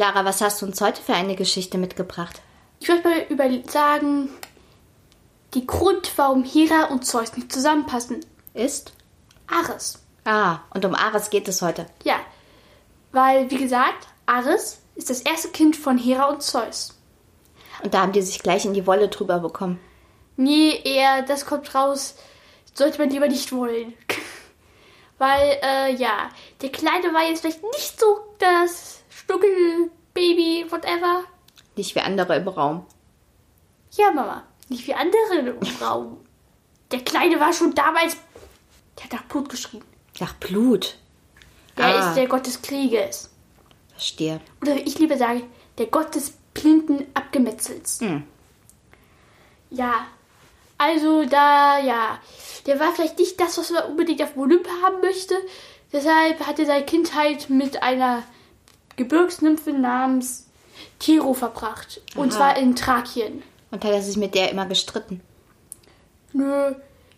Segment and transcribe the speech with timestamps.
[0.00, 2.40] Clara, was hast du uns heute für eine Geschichte mitgebracht?
[2.80, 4.30] Ich wollte mal über sagen,
[5.52, 8.94] die Grund, warum Hera und Zeus nicht zusammenpassen, Ist?
[9.46, 9.98] Ares.
[10.24, 11.84] Ah, und um Ares geht es heute.
[12.02, 12.18] Ja,
[13.12, 16.98] weil, wie gesagt, Ares ist das erste Kind von Hera und Zeus.
[17.82, 19.78] Und da haben die sich gleich in die Wolle drüber bekommen.
[20.38, 22.14] Nee, eher, das kommt raus,
[22.72, 23.92] sollte man lieber nicht wollen.
[25.20, 26.30] Weil, äh, ja,
[26.62, 31.24] der Kleine war jetzt vielleicht nicht so das Stuckelbaby, whatever.
[31.76, 32.86] Nicht wie andere im Raum.
[33.92, 36.18] Ja, Mama, nicht wie andere im Raum.
[36.90, 38.16] Der Kleine war schon damals,
[38.96, 39.84] der hat nach Blut geschrien.
[40.20, 40.96] Ach, Blut.
[41.76, 42.08] Der Ah.
[42.08, 43.30] ist der Gott des Krieges.
[43.92, 44.40] Verstehe.
[44.62, 45.42] Oder ich lieber sage,
[45.78, 48.00] der Gott des blinden Abgemetzels.
[48.00, 48.24] Hm.
[49.70, 50.06] Ja,
[50.80, 52.18] also da, ja,
[52.64, 55.34] der war vielleicht nicht das, was man unbedingt auf dem Olymp haben möchte.
[55.92, 58.22] Deshalb hat er seine Kindheit mit einer
[58.96, 60.46] Gebirgsnymphe namens
[60.98, 62.00] Tiro verbracht.
[62.16, 62.36] Und Aha.
[62.36, 63.42] zwar in Thrakien.
[63.70, 65.20] Und hat er sich mit der immer gestritten?
[66.32, 66.74] Nö,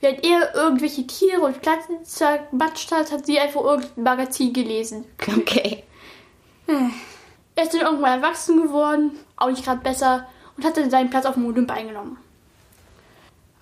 [0.00, 5.06] während er irgendwelche Tiere und Pflanzen zermatscht hat, hat sie einfach irgendein Magazin gelesen.
[5.38, 5.82] Okay.
[6.66, 11.24] Er ist dann irgendwann erwachsen geworden, auch nicht gerade besser, und hat dann seinen Platz
[11.24, 12.18] auf dem Olymp eingenommen.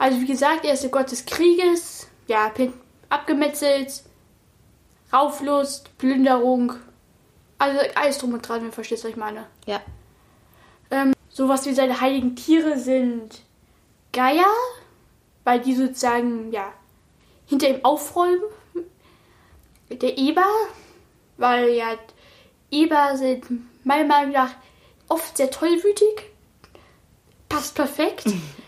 [0.04, 2.52] Also wie gesagt, er ist der Gott des Krieges, ja,
[3.08, 4.02] abgemetzelt,
[5.10, 6.74] Rauflust, Plünderung,
[7.56, 9.46] also alles drum und dran, wenn ihr versteht, was ich meine.
[9.64, 9.80] Ja.
[10.90, 13.40] Ähm, sowas wie seine heiligen Tiere sind
[14.12, 14.52] Geier,
[15.42, 16.70] weil die sozusagen, ja,
[17.46, 18.42] hinter ihm aufräumen.
[19.88, 20.44] Der Eber,
[21.38, 21.96] weil ja,
[22.70, 23.46] Eber sind
[23.86, 24.50] meiner Meinung nach
[25.08, 26.30] oft sehr tollwütig.
[27.48, 28.26] Passt perfekt.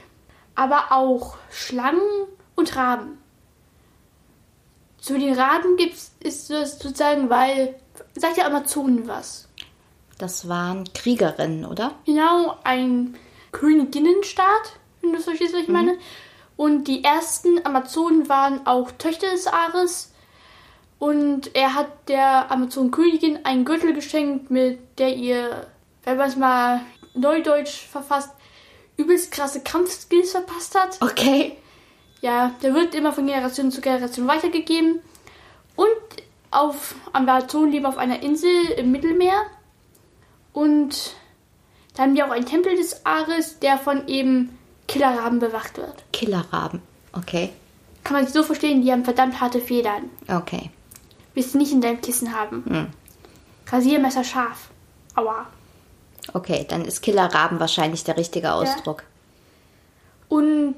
[0.56, 3.18] Aber auch Schlangen und Raben.
[4.98, 7.76] Zu den Raben gibt's, ist das sozusagen, weil,
[8.16, 9.48] sagt der Amazonen was.
[10.18, 11.92] Das waren Kriegerinnen, oder?
[12.06, 13.16] Genau, ein
[13.52, 15.96] Königinnenstaat, wenn du verstehst, was ich meine.
[16.56, 20.12] Und die ersten Amazonen waren auch Töchter des Ares.
[20.98, 25.66] Und er hat der Amazonenkönigin einen Gürtel geschenkt, mit der ihr,
[26.04, 26.80] wenn man es mal
[27.14, 28.30] neudeutsch verfasst,
[28.96, 30.98] übelst krasse Kampfskills verpasst hat.
[31.00, 31.56] Okay.
[32.20, 35.00] Ja, der wird immer von Generation zu Generation weitergegeben.
[35.76, 35.88] Und
[36.50, 39.42] auf Amazonen leben auf einer Insel im Mittelmeer.
[40.52, 41.14] Und
[41.94, 44.56] da haben die auch einen Tempel des Ares, der von eben
[44.88, 46.04] Killerraben bewacht wird.
[46.12, 46.80] Killerraben.
[47.12, 47.50] Okay.
[48.04, 50.10] Kann man sich so verstehen, die haben verdammt harte Federn.
[50.28, 50.70] Okay.
[51.34, 52.64] Willst du nicht in deinem Kissen haben.
[52.66, 52.86] Hm.
[53.66, 54.70] Rasiermesser scharf.
[55.14, 55.46] Aua.
[56.32, 59.04] Okay, dann ist Killerraben wahrscheinlich der richtige Ausdruck.
[60.28, 60.76] Und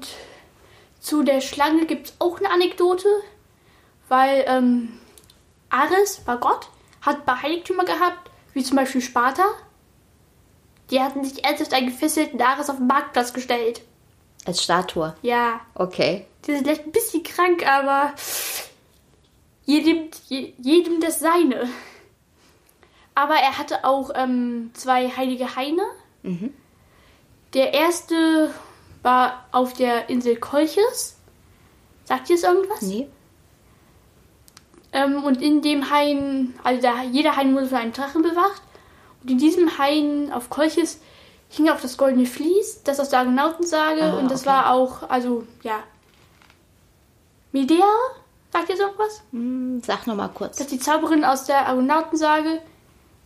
[0.99, 3.07] zu der Schlange gibt es auch eine Anekdote,
[4.07, 4.99] weil ähm,
[5.69, 6.67] Ares war Gott,
[7.01, 9.43] hat ein paar Heiligtümer gehabt, wie zum Beispiel Sparta.
[10.91, 13.81] Die hatten sich ernsthaft einen gefesselten Ares auf den Marktplatz gestellt.
[14.45, 15.15] Als Statue.
[15.21, 16.25] Ja, Okay.
[16.45, 18.13] die sind vielleicht ein bisschen krank, aber
[19.65, 21.69] jedem, je, jedem das seine.
[23.19, 25.81] Aber er hatte auch ähm, zwei heilige Haine.
[27.53, 28.49] Der erste
[29.03, 31.17] war auf der Insel Kolchis.
[32.05, 32.81] Sagt ihr es irgendwas?
[32.81, 33.09] Nee.
[34.93, 38.61] Ähm, und in dem Hain, also da, jeder Hain wurde von einem Drachen bewacht.
[39.21, 41.01] Und in diesem Hain auf Kolchis
[41.49, 44.01] hing auch das goldene Vlies, das aus der Argonautensage.
[44.01, 44.49] Ah, und das okay.
[44.49, 45.83] war auch, also, ja.
[47.51, 47.85] Medea?
[48.53, 49.23] Sagt ihr so was?
[49.33, 50.59] Hm, sag noch mal Das kurz.
[50.61, 52.61] ist die Zauberin aus der Argonautensage.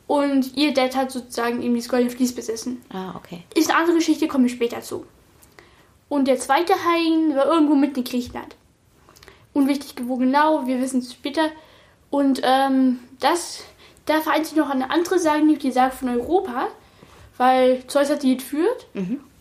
[0.08, 2.82] Und ihr Dad hat sozusagen eben dieses goldene Vlies besessen.
[2.90, 3.44] Ah, okay.
[3.56, 5.06] Ist eine andere Geschichte, komme ich später zu.
[6.10, 8.56] Und der zweite Hain war irgendwo mitten in Griechenland.
[9.54, 11.50] Unwichtig, wo genau, wir wissen es später.
[12.10, 13.64] Und ähm, das,
[14.06, 16.68] da vereint sich noch eine andere Sage, nämlich die Sage von Europa,
[17.38, 18.88] weil Zeus hat die entführt.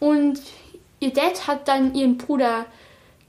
[0.00, 0.40] Und
[1.00, 2.66] ihr Dad hat dann ihren Bruder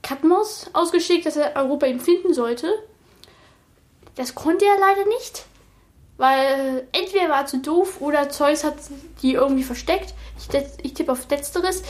[0.01, 2.67] Kadmos ausgeschickt, dass er Europa ihn finden sollte.
[4.15, 5.45] Das konnte er leider nicht.
[6.17, 8.75] Weil entweder war er zu doof oder Zeus hat
[9.21, 10.13] die irgendwie versteckt.
[10.37, 10.47] Ich,
[10.83, 11.83] ich tippe auf Letzteres.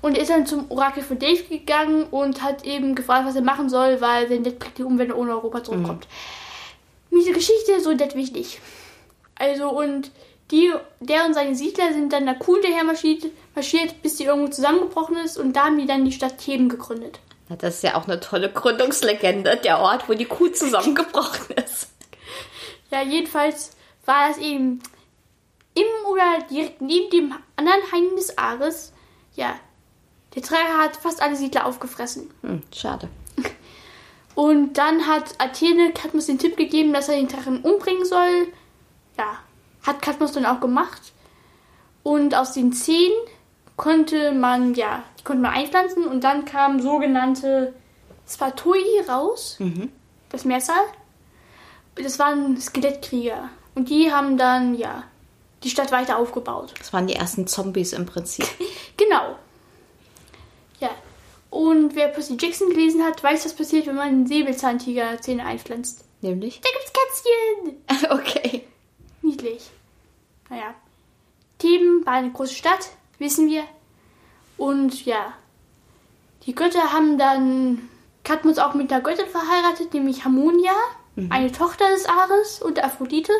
[0.00, 3.42] Und er ist dann zum Orakel von Dave gegangen und hat eben gefragt, was er
[3.42, 6.06] machen soll, weil Dad bringt ihn um, wenn er ohne Europa zurückkommt.
[7.10, 8.58] Diese Geschichte, so nett wie ich nicht.
[9.36, 10.10] Also, und
[10.50, 13.24] die, der und seine Siedler sind dann der Kuh hinterher marschiert,
[13.54, 17.18] marschiert, bis die irgendwo zusammengebrochen ist und da haben die dann die Stadt Theben gegründet.
[17.48, 21.73] Na, das ist ja auch eine tolle Gründungslegende, der Ort, wo die Kuh zusammengebrochen ist.
[22.94, 23.72] Ja, jedenfalls
[24.06, 24.80] war das eben
[25.74, 28.92] im oder direkt neben dem anderen Hain des Ares.
[29.34, 29.56] Ja,
[30.36, 32.30] der Träger hat fast alle Siedler aufgefressen.
[32.42, 33.08] Hm, schade.
[34.36, 38.46] Und dann hat Athene Kadmus den Tipp gegeben, dass er den Drachen umbringen soll.
[39.18, 39.40] Ja,
[39.82, 41.12] hat Kadmus dann auch gemacht.
[42.04, 43.10] Und aus den zehn
[43.76, 47.74] konnte man, ja, die konnte man einpflanzen und dann kamen sogenannte
[48.28, 49.56] Spatoi raus.
[50.28, 50.84] Das Mehrzahl.
[51.96, 53.50] Das waren Skelettkrieger.
[53.74, 55.04] Und die haben dann, ja,
[55.62, 56.74] die Stadt weiter aufgebaut.
[56.78, 58.46] Das waren die ersten Zombies im Prinzip.
[58.96, 59.36] Genau.
[60.78, 60.90] Ja.
[61.50, 66.04] Und wer Percy Jackson gelesen hat, weiß, was passiert, wenn man einen Säbelzahntiger-Zähne einpflanzt.
[66.20, 66.60] Nämlich?
[66.60, 68.10] Da gibt's Kätzchen!
[68.16, 68.64] Okay.
[69.22, 69.68] Niedlich.
[70.48, 70.74] Naja.
[71.58, 73.64] Theben war eine große Stadt, wissen wir.
[74.56, 75.34] Und ja.
[76.46, 77.88] Die Götter haben dann
[78.22, 80.72] Katmus auch mit einer Göttin verheiratet, nämlich Harmonia,
[81.30, 83.32] eine Tochter des Ares und Aphrodite.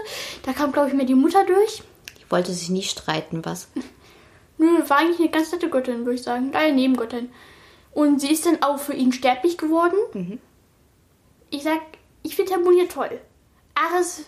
[0.45, 1.83] Da kam, glaube ich, mehr die Mutter durch.
[2.19, 3.69] Die wollte sich nie streiten, was?
[4.59, 6.55] Nö, war eigentlich eine ganz nette Göttin, würde ich sagen.
[6.55, 7.31] Eine Nebengöttin.
[7.93, 9.97] Und sie ist dann auch für ihn sterblich geworden.
[11.51, 11.81] Ich sag,
[12.23, 13.21] ich finde Harmonia toll.
[13.75, 14.25] Ares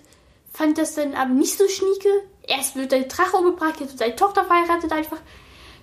[0.52, 2.08] fand das dann aber nicht so schnieke.
[2.42, 5.18] Erst wird der Drache umgebracht, jetzt wird seine Tochter verheiratet einfach.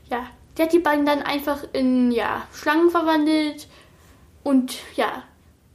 [0.09, 0.27] Ja,
[0.57, 3.67] der hat die beiden dann einfach in, ja, Schlangen verwandelt.
[4.43, 5.23] Und ja,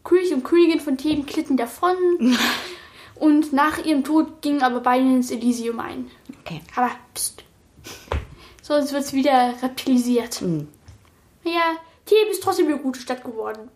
[0.08, 1.96] König und Königin von Theben glitten davon.
[3.14, 6.10] und nach ihrem Tod gingen aber beide ins Elysium ein.
[6.40, 6.62] Okay.
[6.75, 7.44] Aber pst.
[8.62, 10.40] Sonst wird es wieder reptilisiert.
[10.40, 10.69] Hm.
[11.44, 11.76] Ja,
[12.06, 13.70] Theben ist trotzdem eine gute Stadt geworden.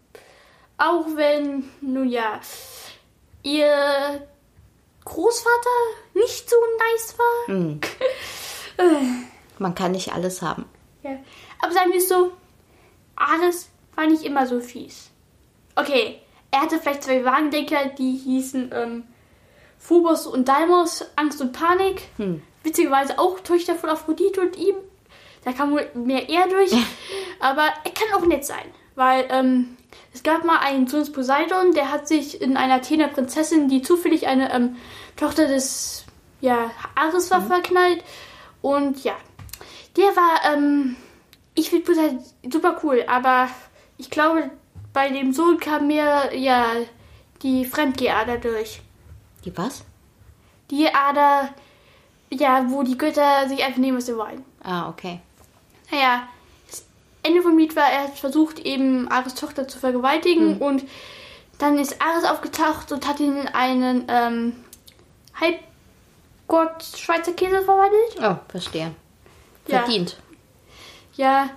[0.78, 2.40] Auch wenn, nun ja,
[3.42, 4.26] ihr
[5.04, 5.70] Großvater
[6.14, 7.54] nicht so nice war.
[7.54, 7.80] Hm.
[9.58, 10.64] Man kann nicht alles haben.
[11.02, 11.18] Ja.
[11.60, 12.32] Aber sagen wir es so,
[13.16, 15.10] Ares war nicht immer so fies.
[15.74, 16.21] Okay,
[16.52, 19.04] er hatte vielleicht zwei Wagendenker, die hießen ähm,
[19.78, 22.02] Phobos und Deimos, Angst und Panik.
[22.18, 22.42] Hm.
[22.62, 24.76] Witzigerweise auch Töchter von Aphrodite und ihm.
[25.44, 26.70] Da kam wohl mehr er durch.
[27.40, 28.64] Aber er kann auch nett sein.
[28.94, 29.78] Weil ähm,
[30.12, 33.80] es gab mal einen Sohn des Poseidon, der hat sich in einer Athener Prinzessin, die
[33.80, 34.76] zufällig eine ähm,
[35.16, 36.04] Tochter des
[36.42, 38.04] ja, Ares war, verknallt.
[38.60, 39.14] Und ja,
[39.96, 40.96] der war, ähm,
[41.54, 42.22] ich finde Poseidon
[42.52, 43.48] super cool, aber
[43.96, 44.50] ich glaube,
[44.92, 46.66] bei dem Sohn kam mir ja
[47.42, 48.80] die Fremdgehader durch.
[49.44, 49.84] Die was?
[50.70, 51.50] Die Ader,
[52.30, 54.44] ja, wo die Götter sich einfach nehmen, was sie wollen.
[54.62, 55.20] Ah, okay.
[55.90, 56.28] Naja,
[56.70, 56.84] das
[57.22, 60.84] Ende vom Lied war, er hat versucht, eben Ares Tochter zu vergewaltigen und
[61.58, 64.52] dann ist Ares aufgetaucht und hat ihn in einen ähm,
[65.38, 68.16] Halbgott Schweizer Käse verwandelt.
[68.20, 68.94] Oh, verstehe.
[69.66, 69.78] Ja.
[69.78, 70.16] Verdient.
[71.14, 71.50] Ja,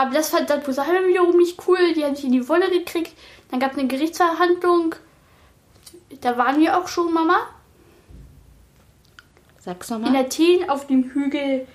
[0.00, 1.92] aber das fand dann Poseidon wiederum nicht cool.
[1.94, 3.12] Die haben sich in die Wolle gekriegt.
[3.50, 4.94] Dann gab es eine Gerichtsverhandlung.
[6.20, 7.38] Da waren wir auch schon, Mama.
[9.58, 10.24] Sag's In nochmal.
[10.24, 11.66] Athen auf dem Hügel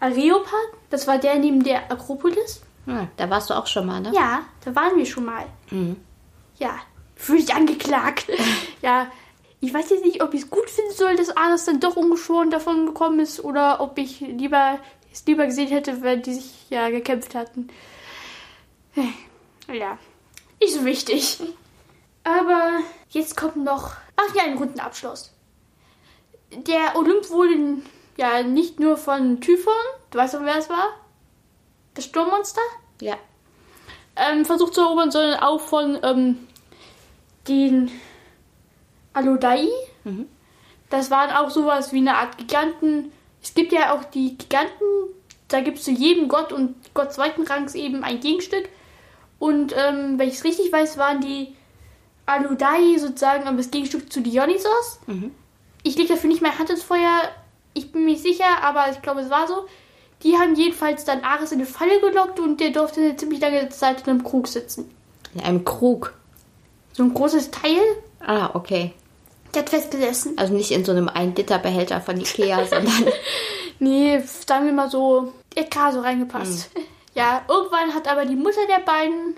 [0.00, 0.74] Areopag.
[0.90, 2.62] Das war der neben der Akropolis.
[2.86, 4.12] Ah, da warst du auch schon mal, ne?
[4.14, 5.44] Ja, da waren wir schon mal.
[5.70, 5.96] Mhm.
[6.58, 6.76] Ja,
[7.16, 8.26] fühle ich angeklagt.
[8.82, 9.08] ja,
[9.60, 12.50] ich weiß jetzt nicht, ob ich es gut finden soll, dass Ares dann doch ungeschoren
[12.50, 14.78] davon gekommen ist oder ob ich lieber
[15.16, 17.68] es lieber gesehen hätte, wenn die sich ja gekämpft hatten.
[19.72, 19.98] Ja,
[20.60, 21.40] nicht so wichtig.
[22.22, 22.80] Aber
[23.10, 25.32] jetzt kommt noch, ach ja, ein runden Abschluss.
[26.52, 27.82] Der Olymp wurde
[28.16, 29.72] ja nicht nur von Typhon,
[30.10, 30.88] du weißt doch, wer es war?
[31.94, 32.60] Das Sturmmonster?
[33.00, 33.16] Ja.
[34.16, 36.46] ähm, versucht zu erobern, sondern auch von ähm,
[37.48, 37.90] den
[39.12, 39.66] Alodai.
[40.04, 40.28] Mhm.
[40.90, 43.12] Das waren auch sowas wie eine Art Giganten.
[43.46, 44.84] Es gibt ja auch die Giganten,
[45.46, 48.68] da gibt es zu jedem Gott und Gott zweiten Rangs eben ein Gegenstück.
[49.38, 51.54] Und ähm, wenn ich es richtig weiß, waren die
[52.26, 54.98] Aludai sozusagen das Gegenstück zu Dionysos.
[55.06, 55.30] Mhm.
[55.84, 57.20] Ich lege dafür nicht mehr Hand ins Feuer.
[57.72, 59.66] Ich bin mir nicht sicher, aber ich glaube, es war so.
[60.24, 63.68] Die haben jedenfalls dann Ares in eine Falle gelockt und der durfte eine ziemlich lange
[63.68, 64.90] Zeit in einem Krug sitzen.
[65.34, 66.14] In einem Krug.
[66.94, 67.80] So ein großes Teil,
[68.18, 68.92] Ah, okay.
[69.54, 70.36] Der hat festgesessen.
[70.38, 73.06] Also nicht in so einem 1-Liter-Behälter von Ikea, sondern.
[73.78, 76.70] Nee, sagen wir mal so, der hat gerade so reingepasst.
[77.14, 79.36] Ja, irgendwann hat aber die Mutter der beiden,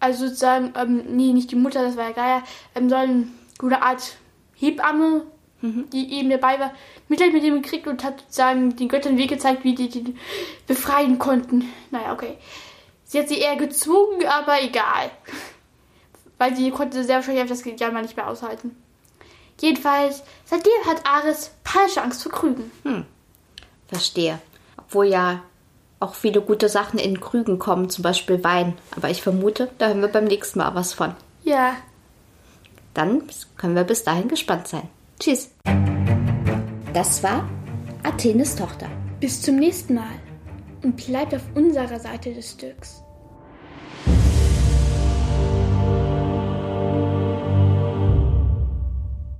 [0.00, 2.42] also sozusagen, ähm, nee, nicht die Mutter, das war ja Geier,
[2.74, 4.16] ähm, sondern so eine Art
[4.54, 5.22] Hebamme,
[5.60, 6.72] die eben dabei war,
[7.08, 10.14] Mitleid mit dem gekriegt und hat sozusagen den Göttern Weg gezeigt, wie die die
[10.66, 11.72] befreien konnten.
[11.90, 12.38] Naja, okay.
[13.04, 15.10] Sie hat sie eher gezwungen, aber egal.
[16.36, 18.76] Weil sie konnte sehr wahrscheinlich das Jammer nicht mehr aushalten.
[19.60, 22.70] Jedenfalls, seitdem hat Ares panische Angst vor Krügen.
[23.88, 24.38] Verstehe.
[24.76, 25.42] Obwohl ja
[26.00, 28.78] auch viele gute Sachen in Krügen kommen, zum Beispiel Wein.
[28.96, 31.14] Aber ich vermute, da hören wir beim nächsten Mal was von.
[31.42, 31.74] Ja,
[32.94, 33.22] Dann
[33.56, 34.88] können wir bis dahin gespannt sein.
[35.20, 35.50] Tschüss.
[36.94, 37.48] Das war
[38.02, 38.88] Athenes Tochter.
[39.20, 40.14] bis zum nächsten Mal.
[40.82, 43.02] Und bleibt auf unserer Seite des Stücks.